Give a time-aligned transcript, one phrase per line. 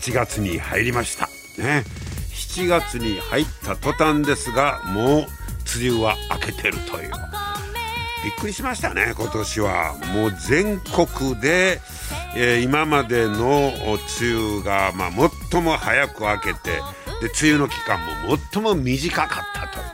[0.00, 1.26] 7月に入りました。
[1.62, 1.84] ね。
[2.32, 5.26] 7月に入った途端ですがもう
[5.78, 7.10] 梅雨は明けてるという。
[8.24, 9.94] びっくりしましたね今年は。
[10.14, 11.80] もう全国で、
[12.34, 13.72] えー、今までの
[14.20, 15.10] 梅雨が、まあ、
[15.50, 19.78] 最も早く明けてで梅雨の期間も最も短かったと。
[19.78, 19.84] いう、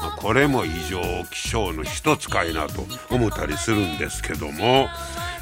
[0.00, 1.00] まあ、これも異常
[1.32, 4.88] 気象の一つかいなと思ったりするんですけども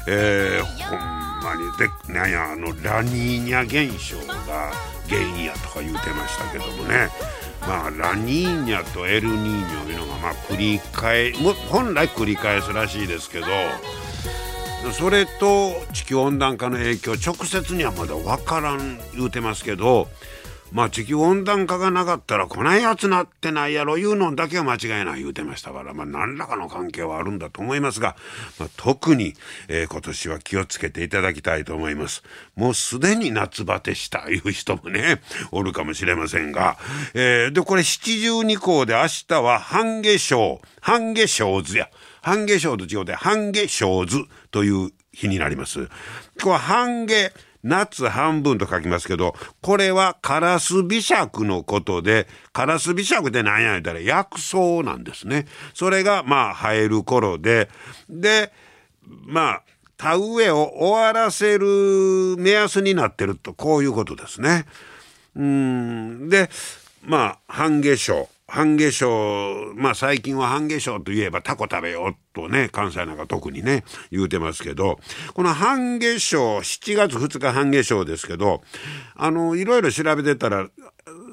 [0.07, 4.71] えー、ほんまにでなんやあのラニーニャ現象が
[5.09, 7.09] 原因やとか言うてましたけどもね。
[7.61, 13.45] まあラニーニャとエルニーニョいうのがまあ繰り返も本来繰り返すらしいですけど
[14.93, 20.07] それと地球温暖化の影響直接にはまだ分からん言うてますけど
[20.71, 28.15] まあ地球温暖化がなかったらこないやつなってないやろいうのだけは間違いない言うてましたからまあ何らかの関係はあるんだと思いますが、
[28.57, 29.33] まあ、特に、
[29.67, 32.23] えー、今年は気をつけていただきたいと思います。
[32.55, 36.77] もうすでに夏バテしたいう人もね おるかもしれませんが、
[37.13, 41.89] えー、でこれ七十二校で明日は半夏生半夏生図や
[42.21, 45.89] 半夏生と違うて半夏生図という日になります。
[46.41, 47.33] これ半夏
[47.63, 55.45] 夏半分と書きますけど、これはカラス美尺のことで、カラス美尺って何や言ったら薬草なんですね。
[55.73, 57.69] それがまあ生える頃で、
[58.09, 58.51] で、
[59.05, 59.63] まあ、
[59.97, 64.65] 田植えを終わらせる目安になってると、こういうことですね。
[65.35, 66.29] うん。
[66.29, 66.49] で、
[67.03, 68.27] まあ、半夏生。
[68.51, 74.99] 半夏生、まあ最近は半夏生といえばタコ食べようとね、関西なんか特にね、言うてますけど、
[75.33, 78.61] この半夏生、7月2日半夏生ですけど、
[79.15, 80.67] あの、いろいろ調べてたら、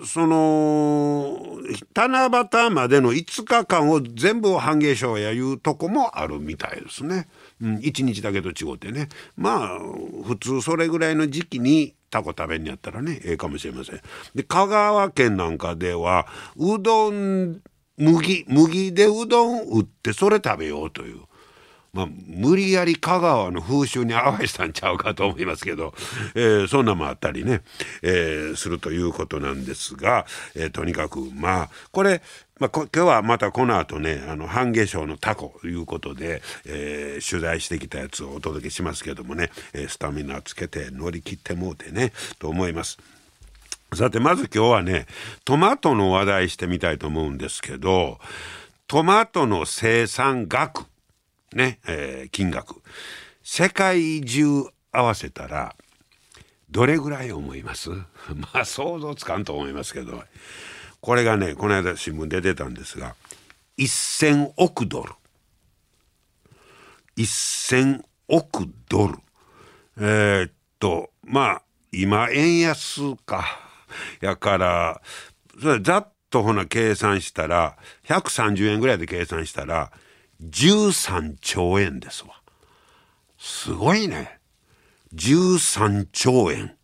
[0.06, 1.59] その、
[1.93, 7.28] 七夕までの5日間を全部半夏生やいうとこもあるみたいですね。
[7.60, 9.09] うん、1日だけと違ってね。
[9.37, 9.78] まあ、
[10.25, 14.00] 普通それぐらいの時期にタコ食べんやったらねええかもしれません。
[14.34, 16.26] で香川県なんかでは
[16.56, 17.60] うどん
[17.96, 21.20] 麦麦でうどん売ってそれ食べようという。
[21.92, 25.94] まあ、無理やり香川の風習に合わせたんちゃうかと思いますけど、
[26.34, 27.62] えー、そんなもあったりね、
[28.02, 32.22] えー、するということなんですが、えー、とにかくまあこれ
[32.58, 42.98] まあ、今日はまたこの後ねあの半夏生のタコということで、えー、取材してきたやつをお届けしますけどもね、えー、スタミナつけて乗り切ってもうてねと思います。
[43.94, 45.06] さてまず今日はね
[45.44, 48.19] トマトの話題してみたいと思うんですけど
[48.86, 50.84] トマトの生産額
[51.54, 52.82] ね、えー、金額
[53.42, 55.75] 世界中合わせたら
[56.70, 57.88] どれぐらい思います？
[58.34, 60.22] まあ想像つかんと思いますけど
[61.00, 63.14] これがねこの間新聞で出たんですが
[63.78, 65.12] 1,000億ドル。
[67.16, 69.19] 1,000億ドル。
[69.98, 73.44] えー、っとまあ今円安か。
[74.20, 75.00] やから
[75.60, 77.76] それざっとほな計算したら
[78.06, 79.91] 130円ぐらいで計算したら
[80.42, 82.41] 13兆円ですわ。
[83.38, 84.38] すごいね。
[85.14, 86.76] 13兆円。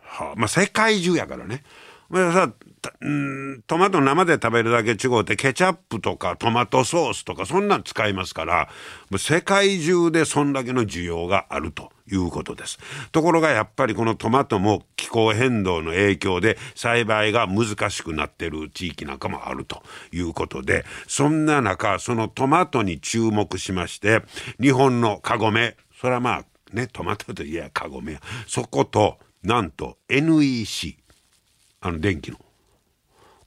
[0.00, 1.64] はあまあ世界中やからね。
[2.10, 2.52] まあさ
[3.66, 8.68] トマト生で食べるだけ違うってケチャップとかトマトソースとかそんなん使いますから
[9.16, 12.78] 世界中でそんだけの需要があるということです。
[13.12, 24.22] ところがやっぱりこのトマトも気候変動の影響で栽培が難しくなってる地域なんかもあるということでそんな中そのトマトに注目しまして
[24.60, 30.99] 日本のカゴメそれはまあねトマトといえばカゴメそことなんと NEC
[31.80, 32.38] あの電気の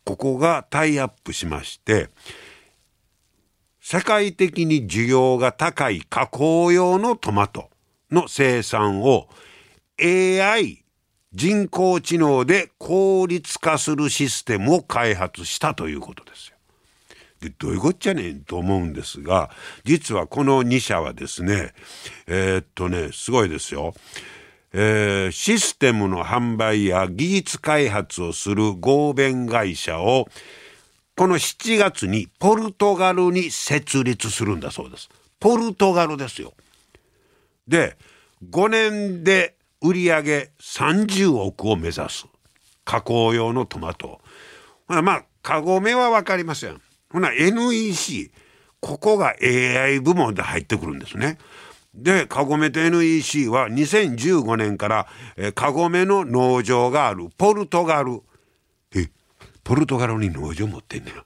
[0.03, 2.09] ここがタイアップしまして
[3.80, 7.69] 世界的に需要が高い加工用のトマト
[8.12, 9.27] の生産を
[10.01, 10.83] AI
[11.33, 16.57] 人工知能で効率化するシステムを開発したということですよ。
[17.41, 19.50] でどういうこっちゃねんと思うんですが
[19.83, 21.74] 実はこの2社はですね
[22.27, 23.94] えー、っとねすごいですよ。
[24.74, 30.28] えー、システムの販売や技術開発をする合弁会社を
[31.16, 35.10] この7月にポルトガルに設立するんだそうです。
[35.40, 36.54] ポルトガルですよ。
[37.68, 37.98] で
[38.50, 42.26] 5年で売り上げ30億を目指す
[42.84, 44.22] 加工用のトマト
[44.88, 46.80] まあカゴメは分かりますよ
[47.10, 48.31] ほな NEC
[48.80, 51.38] ここが AI 部門で入ってくるんですね。
[51.94, 55.07] で、カゴメと NEC は2015年から、
[55.38, 58.22] えカゴメの農場があるポルトガル。
[58.95, 59.10] え、
[59.63, 61.25] ポルトガルに農場持ってんねよ。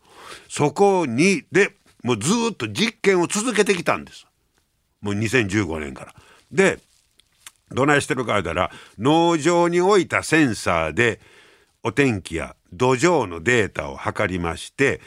[0.49, 4.27] そこに、で、もうずっと実験を続けてきたんです。
[5.01, 6.15] もう2015年から。
[6.51, 6.79] で、
[7.71, 11.19] どないしてるか言ったら、農場に置いたセンサーで、
[11.83, 14.99] お天気や土壌のデータを測りまして、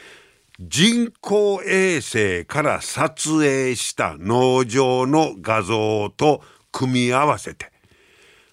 [0.61, 7.73] 人工衛星から撮影した農場の画像と組み合わせて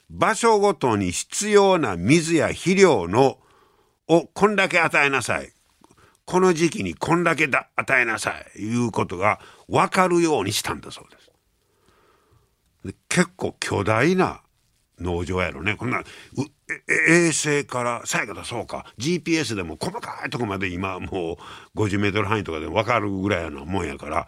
[0.10, 3.40] 場所ごとに必要な水や肥料の
[4.08, 5.52] をこんだけ与えなさい
[6.28, 9.40] この時期にこんだけだ与えなさいいうことが
[9.70, 12.94] 分かるようにしたんだそうです。
[13.08, 14.42] 結構巨大な
[15.00, 16.04] 農場やろねこんな
[16.90, 21.38] 衛星からさやかだそうか GPS でも細かいとこまで今も
[21.76, 24.28] う50メートル範囲とかで分かるぐらいのもんやから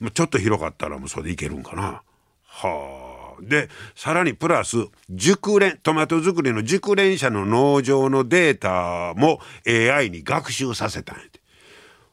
[0.00, 2.02] まちょっと広かったらもうそれでいけるんかな。
[2.44, 3.42] はあ。
[3.42, 4.76] でさらにプラス
[5.10, 11.40] 熟練トマト作りの熟練者の農場のデータも AI に学習させたんやて。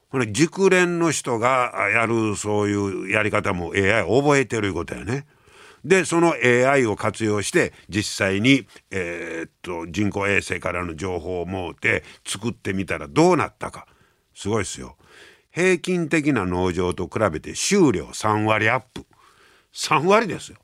[0.09, 5.25] これ熟練の人がやるそういうやり方も AI 覚えてるいうことやね。
[5.85, 13.85] でその AI を活用して実際に、えー、っと人工衛星からの情報をもうて作ってみたらどうなったか
[14.33, 14.97] すごいですよ。
[15.51, 19.05] 平均的な農場と比べて収量3割アップ
[19.73, 20.57] 3割ですよ。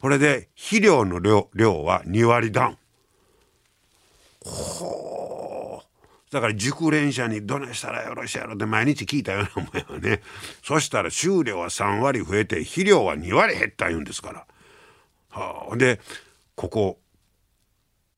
[0.00, 2.78] これで肥料の量量は2割ダウン。
[4.44, 5.82] ほ
[6.32, 10.22] だから熟練者にどないしたらよろしいやろって毎日聞いたようなもんやね
[10.64, 14.46] そしたら収量は3割増えて肥料は2割減った言うんですから。
[15.28, 16.00] はあ、で
[16.54, 16.98] ここ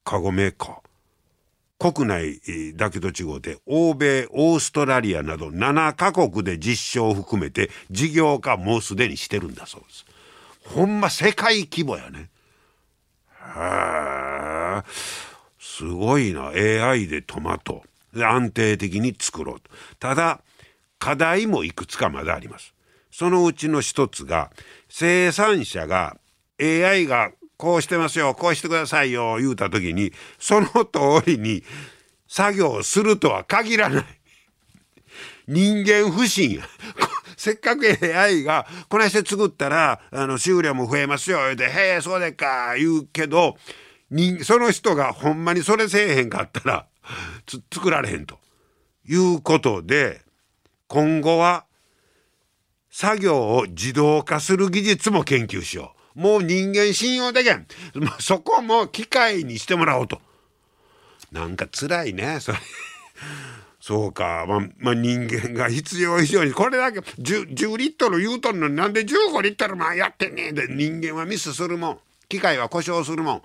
[0.05, 2.41] カゴメーカー国内
[2.77, 10.07] だけと違うて欧米オーストラリアなど7カ国で実証を含めて事業化もうすでにしてるんだそうです。
[10.67, 12.31] ほんま世界規模やね。
[13.29, 14.85] はあ
[15.59, 17.83] すごいな AI でトマト。
[18.23, 19.71] 安定的に作ろうと。
[19.99, 20.41] ただ、
[20.99, 22.75] 課題もいくつかまだあります。
[23.11, 24.51] そのうちの一つが、
[24.89, 26.17] 生産者が
[26.61, 31.63] AI がこうしてますよ、こうしてくださいよ、言うた時に、その通りに
[32.29, 34.05] 作業するとは限らない。
[35.47, 36.65] 人間不信や。
[37.37, 43.57] せっかく AI がこないして作ったら、あの、収量も増えますよ、言うて、へえ、そうでっか、言うけど、
[44.43, 46.87] その人がほんまにそれせえへんかったら、
[47.73, 48.39] 作られへんと
[49.06, 50.23] いうことで
[50.89, 51.67] 今後は
[52.91, 56.21] 作業を自動化する技術も研究しよう。
[56.21, 57.67] もう人間信用できん。
[58.21, 60.21] そこも機械にしてもらおうと。
[61.33, 62.59] なんか辛いね、それ。
[63.81, 71.99] そうか、ま、ま、人間が必要以上に、これだけ 10, 10リットル言うとんのになんで15リットルもやってんねんで、人間はミスするもん。
[72.29, 73.43] 機械は故障するもん。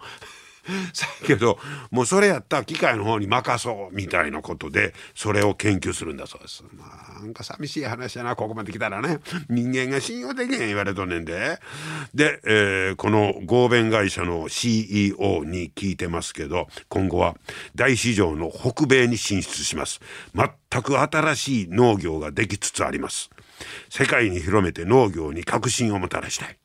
[0.94, 1.60] さけど
[1.92, 6.64] もうそれやったら機械の方に任そうみたいなことでそれを研究するんだそうです。
[6.78, 6.86] ま
[7.18, 9.20] あなんか寂しい話やなここまで来たらね
[9.50, 11.60] 人間が信用できへん言われとんねんで。
[12.14, 17.36] で、えー、この合弁会社の CEO に聞いてますけど今後は
[17.76, 20.00] 大市場の北米に進出します。
[20.36, 23.30] 全く新しい農業ができつつあります。
[23.90, 26.58] 世界に広めて農業に革新をもたらしたい。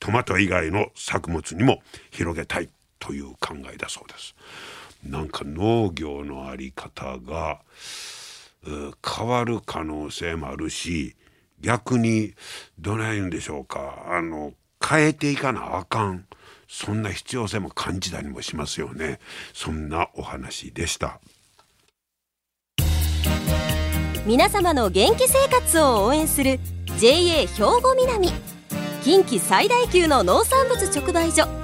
[0.00, 2.68] トマト以外の作物にも広げたい。
[3.04, 4.34] という考えだそうです。
[5.06, 7.60] なんか農業のあり方が
[8.64, 11.14] 変わる可能性もあるし
[11.60, 12.32] 逆に
[12.78, 14.06] どない言うんでしょうか。
[14.08, 14.54] あの
[14.86, 16.26] 変えていかなあかん。
[16.66, 19.20] そんな必要性も感じたりもしますよね。
[19.52, 21.20] そんなお話でした。
[24.26, 26.58] 皆様の元気生活を応援する
[26.98, 28.28] JA 兵庫南。
[29.02, 31.63] 近畿最大級の農産物直売所。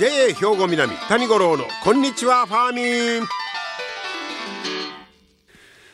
[0.00, 3.28] JA 兵庫南谷五郎のこんにちはファーミン。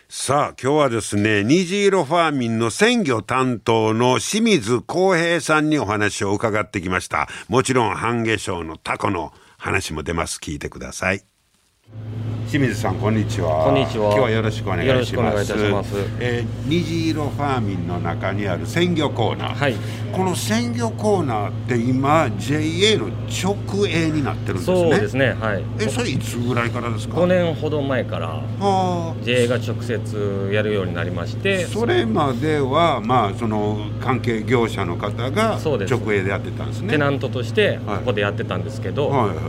[0.09, 7.27] さあ今日はですね虹色ファーミンの鮮魚担当の清水康平さんにお話を伺ってきました。
[7.49, 10.39] もちろん半夏生のタコの話も出ます。
[10.41, 11.25] 聞いてください。
[12.47, 13.65] 清水さんこんにちは。
[13.65, 14.07] こんにちは。
[14.07, 15.55] 今日はよろしくお願いします。
[16.21, 19.75] えー虹色ファーミンの中にある鮮魚コーナー、はい。
[20.13, 24.81] この鮮魚コーナーって今 JA の直営になってるんですね。
[24.81, 25.33] そうですね。
[25.33, 25.65] はい。
[25.81, 31.67] えそれいつぐらいからですか？5年ほど前からはあ JA が直接やるようになりまして。
[31.67, 35.95] それまではまあその関係業者の方がそうです。
[35.95, 36.91] 直営でやってたんですね。
[36.91, 37.99] テナントとしてはい。
[37.99, 39.43] ここでやってたんですけど、はいはいは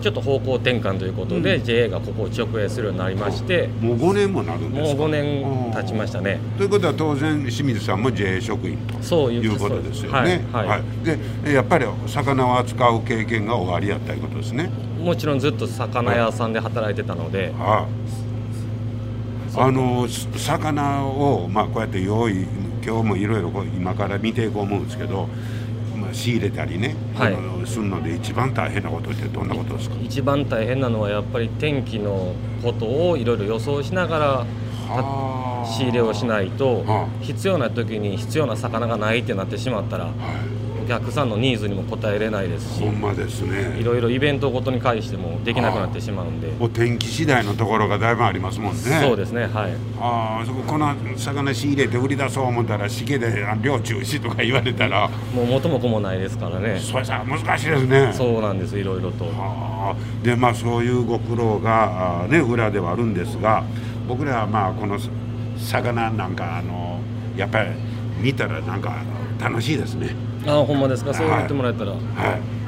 [0.00, 4.98] ちょっと方向転換ということで、JA がここを直営するようになりましていもう5年もなるんですか？
[5.00, 6.38] もう5年経ちましたね。
[6.56, 8.78] ということは当然清水さんも JA 職員。
[8.86, 11.04] とそういういうことですよはいねはい。
[11.04, 14.70] でえやっぱり魚を扱う経験が終わりやったいうことですね。
[15.02, 17.86] もちろんずっと魚屋さんで働いてたので、は
[19.56, 19.58] い。
[19.60, 22.46] あのす魚をまあこうやって用意
[22.84, 25.28] 今日もいろいろ今から見ていこう思うんですけど、まあ、
[26.12, 27.36] 仕入れたりね、はい。
[27.66, 29.96] するので一番大変なことってどんなことですか？
[30.02, 34.46] 一番大変なのはやっぱり天気のことをいろいろ予想しながらは
[34.86, 35.48] あ。
[35.66, 40.14] 仕入れをしないとは必要な時に必要な魚がないってなってしまったらはい。
[40.14, 40.57] お
[40.88, 46.52] 客さんのニーズにも応えれないですしほんまですいねろいろイベントごとに返してもできなくなってしまうんで。
[46.58, 48.80] お天気次第のところがだいぶありますもんね。
[49.00, 49.72] そうですねはい。
[50.00, 55.08] ああそここの魚仕入れて売り出そう思ったらしけであ漁中止とか言われたら。
[55.34, 56.80] もう元も子もないですからね。
[56.80, 58.12] それさ難しいですね。
[58.12, 59.24] そうなんですいろいろと。
[59.24, 60.24] はあ。
[60.24, 63.64] でまあそういうご苦労がね裏ではあるんですが
[64.08, 64.98] 僕らはまあこの
[65.58, 67.00] 魚なんかあの
[67.36, 67.70] やっぱり
[68.20, 69.02] 見たらなんか
[69.40, 71.12] 楽しいですねあほんまですか？
[71.14, 71.92] そう言ってもらえたら。
[71.92, 71.98] は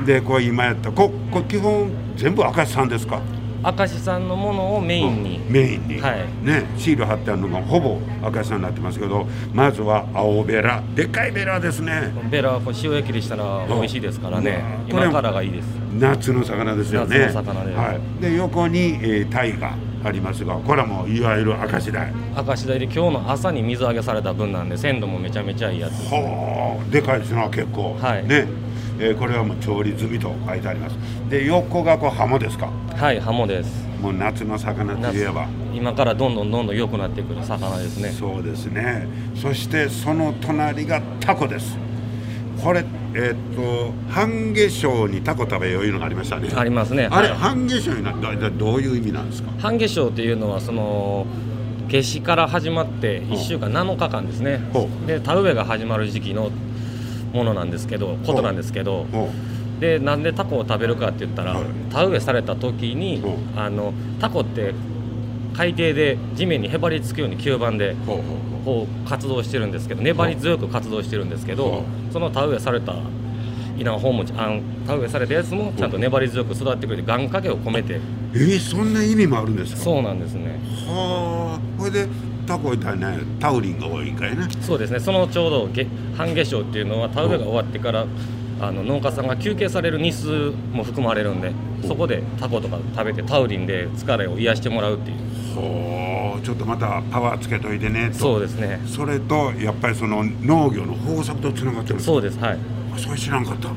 [0.03, 0.05] い。
[0.07, 3.21] でこう今やったここ基本全部明石さんですか？
[3.63, 5.39] 明石さんのものをメインに。
[5.49, 6.27] メインに、はい。
[6.45, 10.83] ねシール貼ってあるのがほぼ明石さんになってますけどまずは青ベラ。
[10.95, 12.13] でっかいベラですね。
[12.31, 14.65] ベラはこう塩焼きにしたら美味しいですからね。
[14.87, 14.93] うん。
[14.93, 15.67] これ今からがいいです。
[15.99, 17.19] 夏の魚ですよね。
[17.19, 22.13] 夏の魚ではい、で横に、えー、タイがありますがこれはもういわゆる明石鯛。
[22.35, 28.27] 明石鯛で今日の朝に水揚げされた分なんで鮮度もめちゃめちゃいいやつはあでかいですな結構、はい。
[28.27, 28.47] ね、
[29.03, 30.97] えーこれはもう調理済みと書いてあります。
[31.31, 32.71] で横がこうハモですか？
[32.97, 33.89] はいハモです。
[34.01, 35.49] もう夏の魚といえば。
[35.75, 38.11] 今からどんどんどんどん良くなってくる魚ですね。
[38.11, 39.07] そうですね。
[39.35, 41.77] そしてその隣がタコです。
[42.63, 46.51] これえーっと半夏生にタコ食べよういうのがありましたね。
[46.55, 47.09] ありますね。
[47.11, 47.37] あれ、はい。
[47.39, 49.51] 半夏生になだだどういう意味なんですか？
[49.59, 51.27] 半夏生っていうのはその
[51.89, 56.51] 夏至から始まって1週間7日間ですねほで田植えが始まる時期の
[57.33, 59.29] ものなんですけどことなんですけどお
[59.81, 61.65] でなんでタコを食べるかって言ったら、はい。
[61.91, 63.23] 田植えされた時に
[63.57, 64.75] あのタコって
[65.55, 67.97] 海底で地面にへばりつくように吸盤で
[68.65, 72.95] こう活動してるんですけど粘り強く活動してるんですけほどその田植えされた
[73.79, 77.97] 稲穂もあん田植えされたやつもちゃんと粘り強く育ってくれて願掛けを込めて。
[77.97, 78.01] う
[78.35, 79.81] えー、そんな意味もあるんですか？
[79.81, 80.61] そうなんですね。
[80.87, 81.61] はあ。
[81.79, 82.07] これで
[82.47, 84.17] タコいたらねタウリンが多いん。
[84.17, 85.01] かいねそうですね。
[85.01, 88.07] そのちょうどげ半夏生っていうのは田植えが終わってから
[88.61, 91.53] あの農家さんが休憩される日数も含まれるんで
[91.87, 95.17] そこでタコとか食べてタウリンで疲れを癒してもらうっていう。
[95.55, 96.43] ほう。
[96.43, 98.19] ちょっとまたパワーつけといてねと。
[98.19, 98.81] そうですね。
[98.87, 102.39] それとやっぱりその農業の法則とつながってるんですそうです。
[102.39, 102.59] はい。
[102.95, 103.69] あそれ知らんかった。
[103.69, 103.73] へ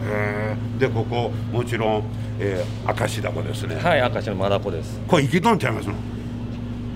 [0.00, 2.04] えでここもちろん、
[2.38, 5.00] えー、明石ダコですね、はい明石のマダコです。
[5.08, 5.94] これ生きとんちゃいますの？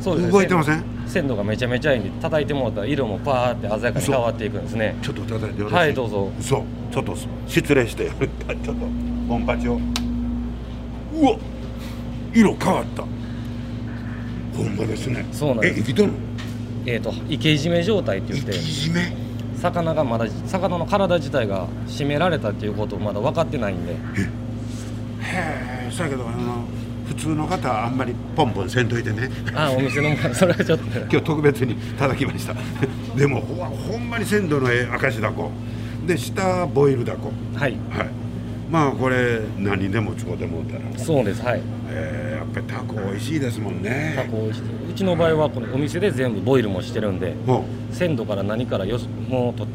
[0.00, 0.32] そうですね。
[0.32, 0.84] 動いてません？
[1.12, 4.96] 鮮度がめちゃめちゃいいんで叩いてもらったら色もパーって鮮やかに変わっていくんですね。
[5.02, 5.76] ちょっと叩いてよろしい。
[5.76, 6.32] はいどうぞ。
[6.40, 6.62] そう。
[6.92, 7.14] ちょっと
[7.46, 8.08] 失礼して。
[8.08, 8.86] ちょっと
[9.28, 9.74] ボンパチを。
[11.14, 11.36] うわ
[12.34, 13.02] 色変わった。
[14.56, 15.26] ほんまですね。
[15.32, 15.80] そうなんです。
[15.80, 16.14] え生きとんの？
[16.86, 18.52] えー、と池締め状態って言って。
[19.60, 23.92] 魚がまだ魚の体自体が締められたっていうことをまだ分かってないんで。
[23.92, 23.96] へ
[25.22, 25.90] え。
[25.92, 26.64] そうやけどあの
[27.12, 29.28] 普通の方はあんまりポンポンせんといてね。
[29.54, 30.84] あお店のそれはちょっと。
[30.98, 32.54] 今日特別に叩きました。
[33.16, 35.50] でもほほんまに鮮度のええ明石だこ。
[36.06, 37.30] で下ボイルだこ。
[37.54, 37.72] はい。
[37.90, 38.08] はい。
[38.70, 40.80] まあこれ何でも使うてもうたら。
[40.96, 41.60] そうですはい。
[41.90, 44.14] えーやっぱりタコ美味しいですもんね。
[44.16, 44.62] タコ美味しい。
[44.90, 49.66] うちの場合はこのお店で全部ボイルもしてるんでも鮮度から何からよしもうと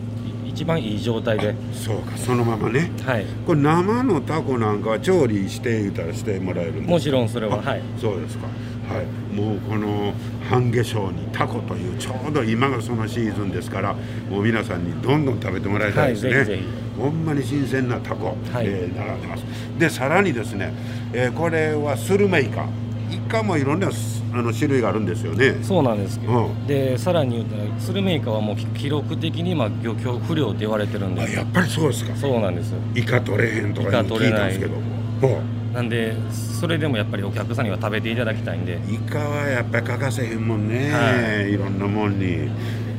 [0.58, 1.50] 一番いい状態で。
[1.50, 2.90] うそうかそのままね。
[3.06, 3.26] はい。
[3.46, 7.82] これ生のタコなんかは調理して言うたらしてもらえるんですかもちろんそれはあはい。
[8.02, 8.48] そうですか。
[8.48, 9.06] はい。
[9.36, 10.16] もうこの
[10.50, 13.94] 半夏生にタコというちょうど今がそのシーズンですから
[14.32, 18.66] もう皆さんにどんどん食べてもらいたいですね、はいぜひぜほんまに新鮮なタコ、はい。
[18.66, 19.44] えー並んでます。
[19.78, 20.74] でさらにですね、
[21.14, 22.66] えーこれはスルメイカ。
[23.12, 25.58] イカもいろんなすああの種類があるんですよね。
[25.64, 26.68] そうなんですけど、うん。
[26.68, 31.22] でさらに言ったらスルメイカはもう記録的に今漁協不良って言われてるんで。
[31.22, 32.16] あやっぱりそうですか。
[32.16, 34.76] そうなんですイカ取れへんとかイカ聞いいたんですけど
[35.22, 35.42] ほ
[35.74, 38.76] なんでそれでもやっぱりお客さんには食べていただきたいんで。
[38.76, 42.50] うイカはやっぱり欠かせへんもんね、、はいろんなもんに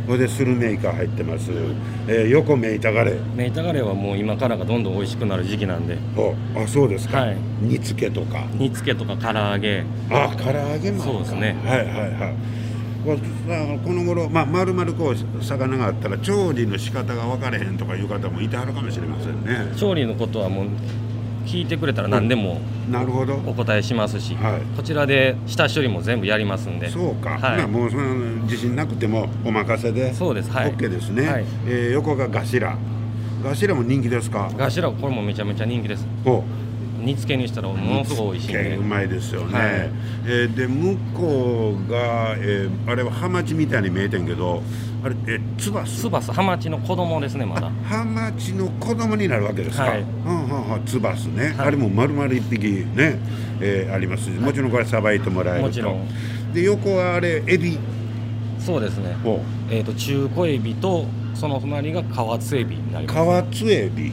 [0.09, 1.51] これでスルメイカ入ってます、
[2.09, 5.99] えー横目いたがれメイタガレはもう今からがどんどん美味しくなる時期なんで。
[6.57, 7.37] あそうですか、はい。
[7.61, 8.47] 煮付けとか。
[8.55, 9.85] 煮付けとか唐揚げ。
[10.11, 11.57] あ唐揚げもそうですね。
[11.63, 12.35] はいはいはい。
[13.85, 19.77] この頃まあ丸々こう魚があったら調理の仕方が分かれへんとかいう方もいてはるかもしれませんね。
[19.77, 20.67] 調理のことはもう
[21.49, 23.35] 聞いてくれたら何でもなるほど。
[23.47, 24.77] お答えしますし、はい。
[24.77, 26.91] こちらで下処理も全部やりますんで。
[26.91, 27.41] そうか、はい。
[27.59, 30.51] まあもうその自信なくてもお任せでそうです。
[30.51, 30.73] はい。
[30.75, 31.45] OK ですね、はい。
[31.67, 32.77] えー横がガシラ。
[33.43, 34.51] ガシラも人気ですか？
[34.57, 36.05] ガシラこれもめちゃめちゃ人気です。
[36.25, 36.45] ほ
[36.99, 39.91] 煮付けにしたらものすごい美味しいんでうまいですよね、はい。
[40.27, 44.63] えーで向こうが、えーあれはハマチみたいに見えてんけど
[45.05, 46.01] あれえツバス？
[46.01, 46.33] ツバス。
[46.33, 47.71] ハマチの子供ですねまだ。
[47.85, 49.85] ハマチの子供になるわけですか。
[49.85, 50.01] はい。
[50.01, 51.67] うんうんうんツバスね、はい。
[51.69, 53.19] あれも丸々一匹ね、
[53.61, 55.67] えーありますし、もちろんこれさばいてもらえると。
[55.69, 56.53] もちろん。
[56.53, 57.79] で横はあれエビ？
[58.59, 59.17] そうですね。
[59.25, 59.41] を
[59.71, 63.17] えー、と中古エビとその隣が河津エビになります。
[63.17, 64.13] カワツエビ。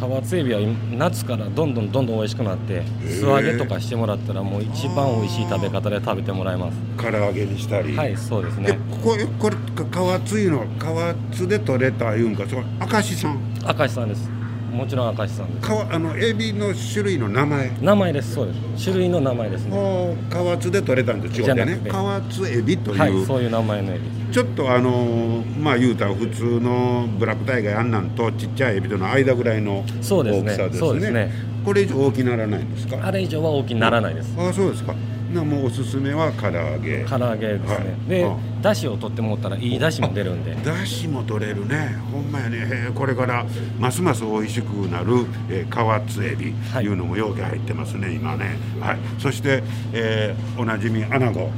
[0.00, 0.60] 河津エビは
[0.92, 6.78] 夏からどんどんどんどん美味しくなって素揚げとかしてもらったらもう一番美味しい食べ方で食べてもらえます。
[6.96, 7.94] 唐揚げにしたり。
[7.94, 9.56] はいそうですでねこれこれ
[9.90, 13.38] カワツユのカワツで取れたいうんかそれ明石さん。
[13.78, 14.39] 明石さんです
[14.70, 15.68] もちろん明石さんです。
[15.68, 17.70] かわあのエビの種類の名前。
[17.80, 18.34] 名前です。
[18.34, 18.84] そうです。
[18.84, 19.76] 種類の名前ですね。
[19.76, 21.44] もうカワツで取れたんと違ってね。
[21.44, 21.90] じゃなくて。
[21.90, 24.00] カワツエビという、はいそういう名前のエビ。
[24.32, 30.54] ちょっとあのまあ言うたら普通のブラックタイガーあんなんとちっちゃいエビとの間ぐらいの大きそうですね。
[30.54, 30.78] さですね。
[30.78, 31.32] そうですね。
[31.64, 32.98] これ以上大きならないんですか？
[33.04, 34.34] あれ以上は大きにならないです。
[34.38, 34.94] あそうですか
[35.34, 37.04] なもうおすすめは唐揚げ。
[37.04, 38.08] 唐揚げですね、はい。
[38.08, 38.36] であ。
[38.62, 40.54] だしを取ってもらったらいいだしも出るんで。
[40.54, 41.96] だしも取れるね。
[42.12, 42.90] ほんまやね。
[42.94, 43.46] これから
[43.78, 46.84] ますます美味しくなる、えー、河津エビはい。
[46.84, 48.56] いうのも容器入ってますね今ね。
[48.80, 48.98] はい。
[49.18, 51.50] そして、えーおなじみアナゴ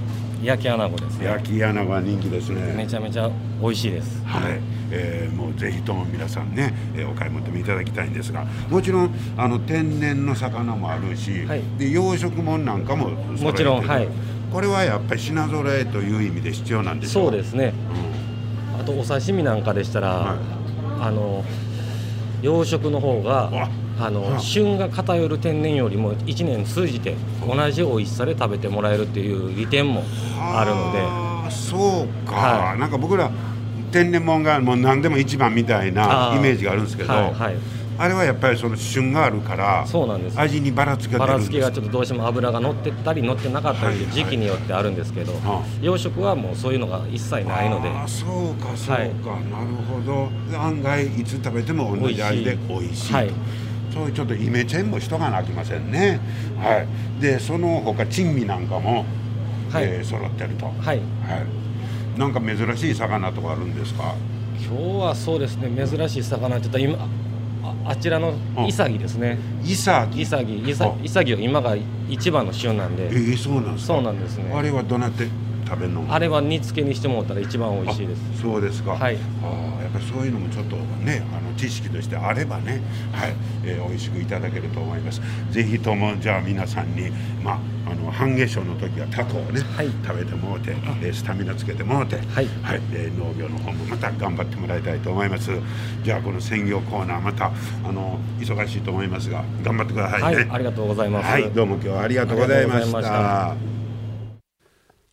[0.43, 1.27] 焼き穴子ですね。
[1.27, 2.75] 焼きアナゴは人気ですね。
[2.77, 4.25] めちゃめちゃ美味しいです。
[4.25, 11.63] はい、えーもうぜひとも皆さんね、えーお買い求めいただきたいんですがもちろんあの天然の魚もあるし、はい。
[11.79, 14.09] で養殖物なんかももちろんはい。
[14.53, 17.73] これはやっぱり品揃えという意味で必要なんでしょそうですね。
[18.75, 18.81] うん。
[18.81, 20.39] あとお刺身なんかでしたら、はい。
[21.01, 21.45] あの
[22.43, 23.51] 養殖の方が
[24.01, 27.15] あの、あ旬が偏る天然よりも1年通じて
[27.47, 30.05] 同じ美味しさで食べてもらえるっていう利点も
[30.39, 31.33] あるので。
[31.51, 32.79] そうか、はい。
[32.79, 33.31] なんか僕ら
[33.93, 37.57] 天然物がもう何でも一番みたいなイメージがあるんですけど、はいはい、
[37.99, 40.41] あれはやっぱりその旬があるからそうなんです。
[40.41, 47.91] 味にばらつきがば出るんですらつきがちょっとどうしても油が乗ってったり乗ってなかったり時期によってあるんですけど、は養殖はもうそういうのが一切ないので。
[48.09, 49.09] そうかそうか、はい。
[49.51, 50.29] なるほど。
[50.51, 53.17] で案外いつ食べても同じ味で美味しいと。
[53.17, 53.31] はい
[53.93, 56.19] そういうちょっとイメチェンもしとかなあきませんね。
[56.59, 56.87] は
[57.19, 57.21] い。
[57.21, 59.05] でその他珍味なんかも、
[59.71, 59.85] はい。
[59.85, 60.67] えー揃ってると。
[60.67, 60.85] はい。
[60.87, 60.99] はい。
[62.19, 64.15] なんか珍しい魚とかあるんですか？
[64.61, 65.69] 今日はそうですね。
[65.87, 67.09] 珍しい魚って言ったら今
[67.65, 68.67] ああちらのうん。
[68.67, 69.39] イサギですね。
[69.65, 70.23] イサギ？
[70.23, 70.59] イサギ。
[70.59, 70.95] イサあ。
[71.03, 71.77] イサギは今が
[72.09, 73.95] 一番の旬なんえでー、そうなんですか？
[73.95, 74.53] そうなんですね。
[74.55, 75.27] あれはどうなって？
[75.73, 78.21] 食べるのあれは煮付けにしてもらったら一番美味しいです。
[78.39, 78.93] あそうですか。
[78.93, 79.17] はい。
[79.43, 82.83] あーやっぱりそういうのもちょっとねあの知識としてあればね
[83.13, 85.23] はい、えー美味しくいただけると思います。
[85.51, 87.11] ぜひともじゃあ皆さんに
[87.43, 87.59] まあ
[87.91, 89.89] あの半夏生の時はタコをね、はい。
[90.07, 92.49] 食べてもうて、えースタミナつけてもうてはい。
[92.93, 95.51] えー農業の方もまた頑張ってもらいたいと思います。
[96.03, 100.43] じゃあこの専業コーナーまたあの忙しいと思いますが頑張ってくださいね。
[100.43, 101.31] はいありがとうございます。
[101.31, 103.82] はい、どうも今日はありがとうございました。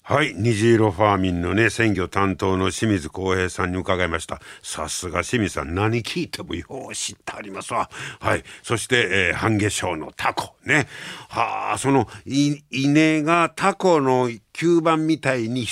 [0.09, 4.41] はい、虹色ファーミンのね、鮮魚担当の清水光平さんに伺いました。
[4.63, 7.91] さすが清水さん、何聞いてもよう知ってありますわ。
[8.19, 8.43] はい。
[8.63, 10.55] そして、えー、半夏生のタコ。
[10.65, 10.87] ね。
[11.29, 15.67] はあ、その、稲がタコの吸盤みたいに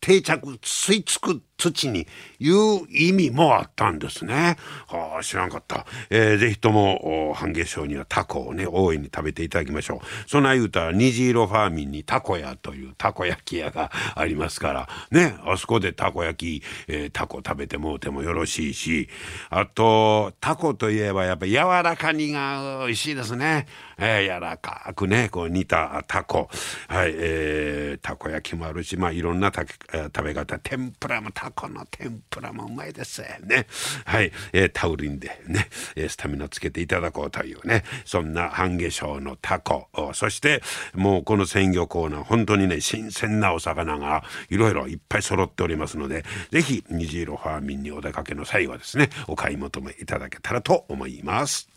[0.00, 2.06] 定着、吸い付く土に
[2.38, 4.56] いう意味もあったんですね。
[4.86, 5.84] はあ、知らんかった。
[6.08, 10.30] えーぜひとも、半夏生にはタコをね、大いに食べていただきましょう。
[10.30, 19.08] そんな言うたら、虹色ファーミンにタコ屋というたこ焼き屋がありますから、ね、あそこでたこ焼き、えータコ食べてもうてもよろしいし、
[19.50, 23.66] あと、タコといえばやっぱ柔らか煮が美味しいですね。
[23.98, 26.48] えー柔らかくね、こう煮たタコ。
[26.86, 33.22] はい、えーたこ焼きもあるし、まあいろんなた食べ方、天ぷらもタコこの天ぷらもうまいです。
[33.44, 33.66] ね。
[34.04, 39.88] はい、えー、タウリンでね、えスタミナつけていただこうというねそんな半夏生のタコ。
[40.14, 40.62] そして
[40.94, 51.68] もうこの鮮魚コーナー本当にね新鮮なお魚がいろいろいっぱい揃っておりますのでぜひ虹色ファーミンにお出かけの際はですねお買い求めいただけたらと思います。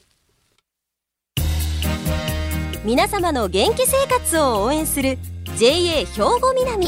[2.84, 5.20] 皆様の元気生活を応援する
[5.58, 6.88] JA 兵庫南。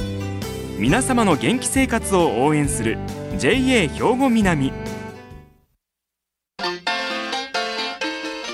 [0.81, 2.97] 皆様の元気生活を応援する
[3.37, 4.73] JA 兵庫南。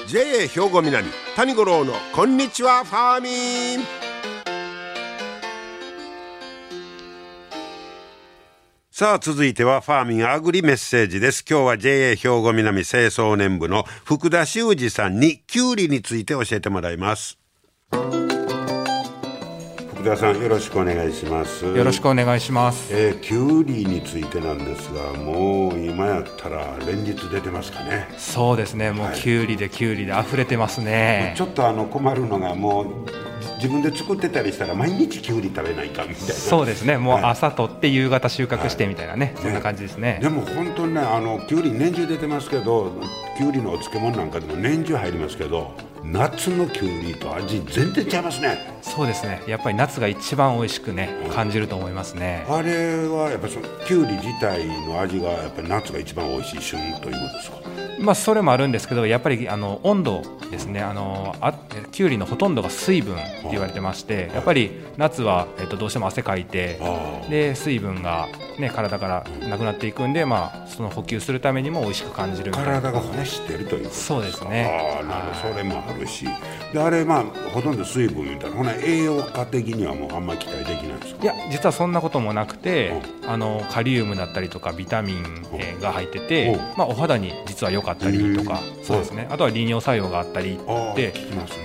[0.10, 3.86] JA 兵庫南谷五郎のこんにちはファーミン。
[8.92, 11.46] さあ続いてはファーミンアグリメッセージです。
[11.50, 17.40] 今日は JA 兵庫南清掃年部の福田修二さんにキュウリについて教えてもらいます。
[20.08, 21.66] 田さんよろしくお願いします。
[21.66, 28.08] よろしくお願いします、えー、キュウリについてなんですがもう今やったら連日出てますかね。
[28.18, 28.92] そうですね。
[28.92, 32.86] もうキュウリでキュウリで溢れてますね、ちょっとあの困るのがもう
[33.58, 36.34] 自分で作ってたりしたら毎日きゅうり食べないかみたいな。
[36.34, 36.98] そうですね。
[36.98, 40.20] もう朝取って夕方収穫してみたいなね、はい、そんな感じですね。
[40.22, 42.94] でも本当にねあのきゅうり年中出てますけど
[43.38, 45.76] きゅうりのお漬物なんかでも年中入りますけど
[46.12, 48.80] 夏のきゅうりと味全然違いますね。
[48.82, 49.42] そうですね。
[49.46, 52.46] やっぱり夏が一番美味しくね感じると思いますね。
[52.50, 57.58] あれはやっぱそのきゅうり自体の味がやっぱり夏が一番美味しい旬ということですか？
[58.00, 60.80] まあそれもあるんですけどやっぱりあの温度ですね。
[60.80, 61.52] あのあ
[61.92, 66.80] きゅうりのほとんどが水分って言われてましてやっぱり夏は、えっと、どうしても汗かいて
[67.30, 75.00] で水分が、ね、体からなくなっていくんで、まあ、その補給するためにも美味しく感じる体が欲してるということそうですね。
[75.02, 76.26] あなるそれもあるし
[76.74, 81.24] であれまあほとんど水分言うたらほな栄養価的にはもうあんまり期待できないですか？
[81.24, 82.94] いや実はそんなこともなくて
[83.26, 89.28] あのカリウムだったりとかビタミンが入ってて、まあ、お肌に実は良かったりとかそうですね。
[89.32, 91.14] あとは利尿作用があったりって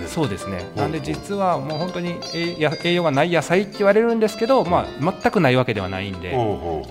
[0.07, 0.65] そうですね。
[0.77, 6.37] なんで実はもう本当に栄養がない野菜って言われるんですけど、まあ、全くないわけではないんで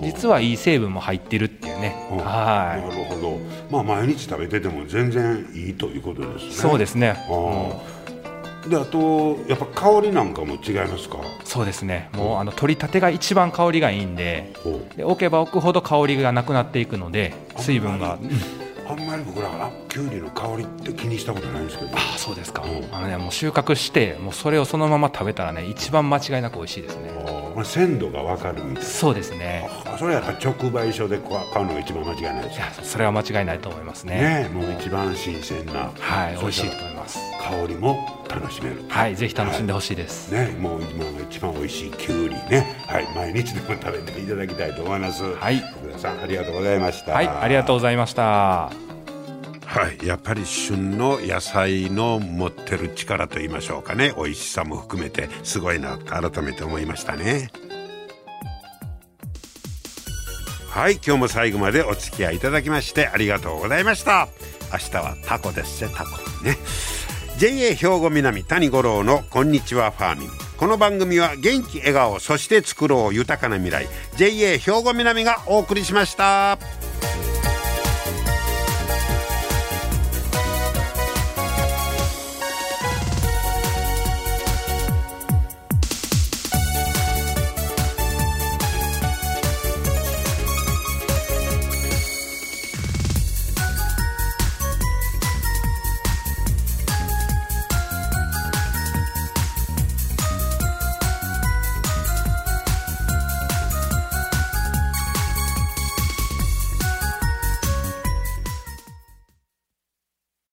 [0.02, 1.96] 実はいい成分も入ってるっていうね。
[2.10, 2.82] はい。
[2.82, 3.38] なるほど。
[3.70, 6.52] まあ毎日食べてても全然いいということですね。
[6.52, 7.16] そうですね
[8.68, 11.18] であとやっぱ香りなんかも違いますか？
[11.44, 12.10] そうですね。
[12.12, 14.52] もうあの取りたてが一番香りがいいんで
[14.96, 18.18] で置けば置くほど香りがなくなっていくので水分が。
[18.84, 21.90] あんまり僕らはきゅうりの香りって気にしたことないんですけど。
[21.96, 27.10] あそうですか、うん、あのねもう収穫してもうそれをそのまま食べたらね一番間違いなく美味しいですね。
[27.54, 28.82] まあ、鮮度が分かるみたいな。
[28.82, 34.44] そうですねそれはやっぱ直売所で買うのが一番間違いないですいやそれは間違いないと思いますね。
[34.44, 37.18] ねもう一番新鮮なはい美味しいと思います。
[37.40, 38.82] 香りも楽しめる。
[38.88, 42.76] はいぜひ楽しんでほしいです、はい、ねもう今が一番美味しいきゅうりね。
[42.86, 45.22] はい毎日でも食べていただきたいと思います。
[45.22, 45.58] はい。
[45.58, 47.12] 福田さんありがとうございました。
[47.12, 48.70] はいありがとうございました。
[49.72, 54.12] はい、やっぱり旬の野菜の持ってる力と言いましょうかね。
[54.18, 57.50] 美味しさも含めてすごいなと改めて思いましたね
[60.72, 64.28] はい今日も最後までお付き合いいただきましてありがとうございました。
[64.72, 66.56] 明日はタコですねタコね。
[67.36, 70.30] JA 兵庫南谷五郎のこんにちはファーミン。
[70.56, 73.86] この番組は元気笑顔そして作ろう豊かな未来。
[74.16, 76.58] JA 兵庫南がお送りしました。